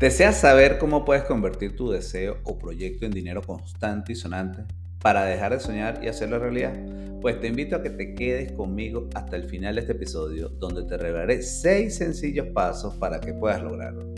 [0.00, 4.62] ¿Deseas saber cómo puedes convertir tu deseo o proyecto en dinero constante y sonante
[5.02, 6.72] para dejar de soñar y hacerlo realidad?
[7.20, 10.84] Pues te invito a que te quedes conmigo hasta el final de este episodio donde
[10.84, 14.10] te revelaré 6 sencillos pasos para que puedas lograrlo.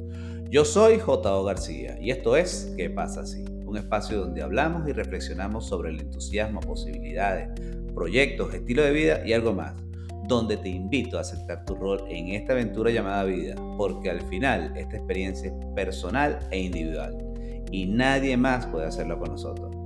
[0.48, 1.42] Yo soy J.O.
[1.42, 3.44] García y esto es ¿Qué pasa así?
[3.66, 7.60] Un espacio donde hablamos y reflexionamos sobre el entusiasmo, posibilidades,
[7.92, 9.74] proyectos, estilo de vida y algo más
[10.32, 14.72] donde te invito a aceptar tu rol en esta aventura llamada vida, porque al final
[14.76, 17.16] esta experiencia es personal e individual
[17.70, 19.76] y nadie más puede hacerlo con nosotros.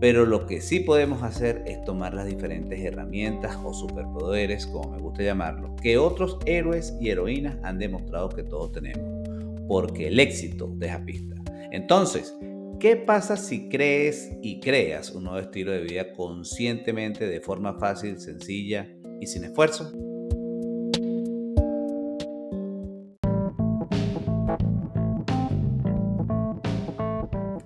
[0.00, 5.02] Pero lo que sí podemos hacer es tomar las diferentes herramientas o superpoderes, como me
[5.02, 9.04] gusta llamarlo, que otros héroes y heroínas han demostrado que todos tenemos,
[9.68, 11.36] porque el éxito deja pista.
[11.70, 12.34] Entonces,
[12.78, 18.18] ¿qué pasa si crees y creas un nuevo estilo de vida conscientemente, de forma fácil,
[18.18, 18.88] sencilla
[19.20, 19.92] y sin esfuerzo.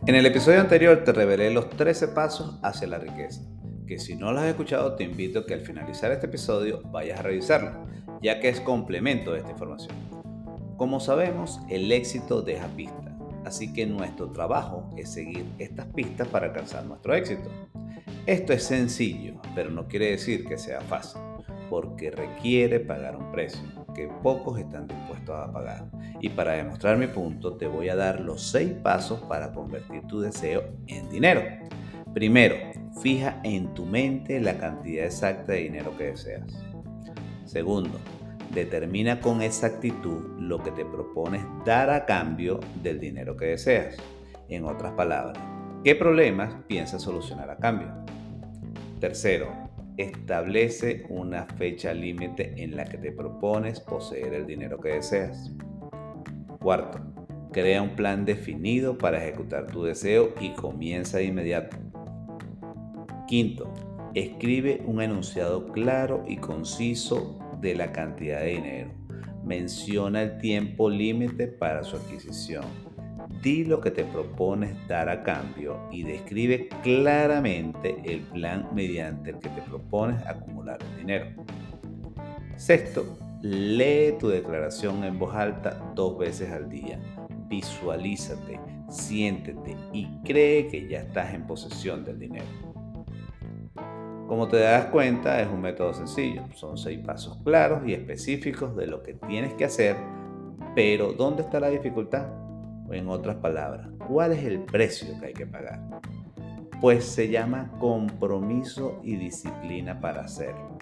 [0.07, 3.41] En el episodio anterior te revelé los 13 pasos hacia la riqueza,
[3.87, 7.21] que si no los has escuchado te invito a que al finalizar este episodio vayas
[7.21, 7.87] a revisarlo,
[8.21, 9.95] ya que es complemento de esta información.
[10.77, 13.15] Como sabemos, el éxito deja pistas,
[13.47, 17.49] así que nuestro trabajo es seguir estas pistas para alcanzar nuestro éxito.
[18.27, 21.21] Esto es sencillo, pero no quiere decir que sea fácil
[21.75, 23.61] porque requiere pagar un precio
[23.97, 25.91] que pocos están dispuestos a pagar.
[26.21, 30.21] Y para demostrar mi punto, te voy a dar los seis pasos para convertir tu
[30.21, 31.43] deseo en dinero.
[32.13, 32.55] Primero,
[33.03, 36.47] fija en tu mente la cantidad exacta de dinero que deseas.
[37.45, 37.99] Segundo,
[38.53, 43.97] determina con exactitud lo que te propones dar a cambio del dinero que deseas.
[44.49, 45.43] En otras palabras,
[45.83, 47.89] ¿qué problemas piensas solucionar a cambio?
[49.01, 49.64] Tercero,
[49.97, 55.53] establece una fecha límite en la que te propones poseer el dinero que deseas.
[56.61, 56.99] Cuarto,
[57.53, 61.77] crea un plan definido para ejecutar tu deseo y comienza de inmediato.
[63.29, 63.73] Quinto,
[64.15, 68.91] escribe un enunciado claro y conciso de la cantidad de dinero.
[69.45, 72.65] Menciona el tiempo límite para su adquisición
[73.45, 79.39] Di lo que te propones dar a cambio y describe claramente el plan mediante el
[79.39, 81.27] que te propones acumular el dinero.
[82.57, 86.99] Sexto, lee tu declaración en voz alta dos veces al día.
[87.47, 92.47] Visualízate, siéntete y cree que ya estás en posesión del dinero.
[94.27, 96.45] Como te das cuenta, es un método sencillo.
[96.55, 99.97] Son seis pasos claros y específicos de lo que tienes que hacer,
[100.75, 102.44] pero ¿dónde está la dificultad?
[102.91, 105.81] En otras palabras, ¿cuál es el precio que hay que pagar?
[106.81, 110.79] Pues se llama compromiso y disciplina para hacerlo.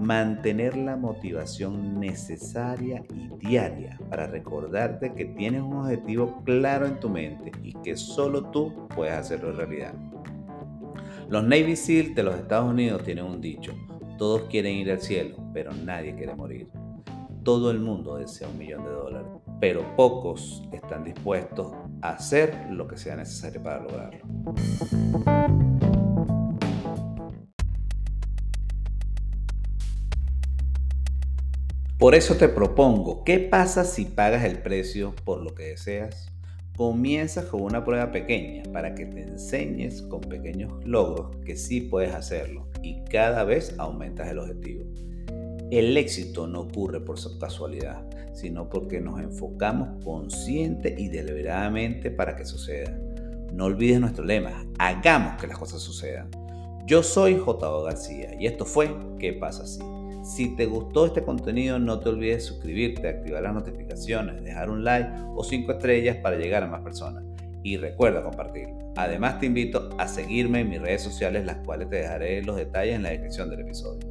[0.00, 7.08] Mantener la motivación necesaria y diaria para recordarte que tienes un objetivo claro en tu
[7.08, 9.94] mente y que solo tú puedes hacerlo realidad.
[11.28, 13.72] Los Navy SEAL de los Estados Unidos tienen un dicho,
[14.18, 16.68] todos quieren ir al cielo, pero nadie quiere morir.
[17.42, 19.28] Todo el mundo desea un millón de dólares,
[19.60, 24.20] pero pocos están dispuestos a hacer lo que sea necesario para lograrlo.
[31.98, 36.30] Por eso te propongo, ¿qué pasa si pagas el precio por lo que deseas?
[36.76, 42.14] Comienza con una prueba pequeña para que te enseñes con pequeños logros que sí puedes
[42.14, 44.84] hacerlo y cada vez aumentas el objetivo.
[45.70, 48.02] El éxito no ocurre por casualidad,
[48.32, 52.98] sino porque nos enfocamos consciente y deliberadamente para que suceda.
[53.52, 56.30] No olvides nuestro lema, hagamos que las cosas sucedan.
[56.86, 57.82] Yo soy J.O.
[57.82, 59.80] García y esto fue ¿Qué pasa así?
[60.22, 65.10] Si te gustó este contenido, no te olvides suscribirte, activar las notificaciones, dejar un like
[65.36, 67.24] o 5 estrellas para llegar a más personas.
[67.62, 68.92] Y recuerda compartirlo.
[68.96, 72.96] Además te invito a seguirme en mis redes sociales, las cuales te dejaré los detalles
[72.96, 74.07] en la descripción del episodio.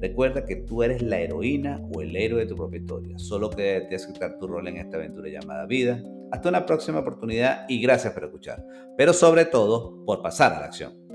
[0.00, 3.18] Recuerda que tú eres la heroína o el héroe de tu propia historia.
[3.18, 6.02] Solo que te aceptar tu rol en esta aventura llamada vida.
[6.30, 8.64] Hasta una próxima oportunidad y gracias por escuchar.
[8.96, 11.07] Pero sobre todo, por pasar a la acción.